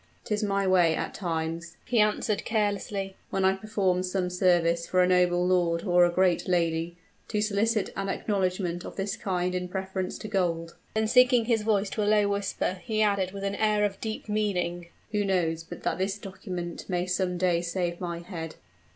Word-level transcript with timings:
"'Tis 0.23 0.41
my 0.41 0.65
way 0.65 0.95
at 0.95 1.13
times," 1.13 1.77
he 1.85 1.99
answered, 1.99 2.43
carelessly, 2.43 3.15
"when 3.29 3.45
I 3.45 3.53
perform 3.55 4.01
some 4.01 4.31
service 4.31 4.87
for 4.87 5.03
a 5.03 5.07
noble 5.07 5.45
lord 5.45 5.83
or 5.83 6.05
a 6.05 6.11
great 6.11 6.47
lady, 6.47 6.97
to 7.27 7.39
solicit 7.39 7.91
an 7.95 8.09
acknowledgment 8.09 8.83
of 8.83 8.95
this 8.95 9.15
kind 9.15 9.53
in 9.53 9.67
preference 9.67 10.17
to 10.17 10.27
gold." 10.27 10.73
Then, 10.95 11.05
sinking 11.05 11.45
his 11.45 11.61
voice 11.61 11.91
to 11.91 12.01
a 12.03 12.09
low 12.09 12.27
whisper, 12.29 12.81
he 12.83 13.03
added 13.03 13.31
with 13.31 13.43
an 13.43 13.53
air 13.53 13.85
of 13.85 14.01
deep 14.01 14.27
meaning, 14.27 14.87
"Who 15.11 15.23
knows 15.23 15.63
but 15.63 15.83
that 15.83 15.99
this 15.99 16.17
document 16.17 16.89
may 16.89 17.05
some 17.05 17.37
day 17.37 17.61
save 17.61 18.01
my 18.01 18.21
head?" 18.21 18.55